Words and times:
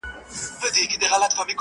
چي 0.73 0.95
ناروغ 1.01 1.31
وي 1.37 1.47